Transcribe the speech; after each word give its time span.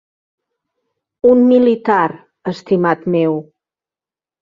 Un 1.33 1.45
militar, 1.53 2.09
estimat 2.55 3.09
meu. 3.19 3.43